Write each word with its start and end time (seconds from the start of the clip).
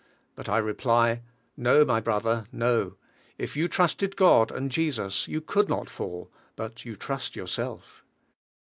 But 0.33 0.49
I 0.49 0.57
reply, 0.57 1.21
"No, 1.55 1.85
my 1.85 1.99
brother; 1.99 2.47
no; 2.51 2.95
if 3.37 3.55
you 3.55 3.67
trusted 3.67 4.15
God 4.15 4.51
and 4.51 4.71
Jesus, 4.71 5.27
you 5.27 5.41
could 5.41 5.69
not 5.69 5.91
fall, 5.91 6.31
but 6.55 6.83
you 6.83 6.95
trust 6.95 7.35
yourself." 7.35 8.03